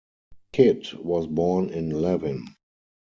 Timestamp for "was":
0.93-1.27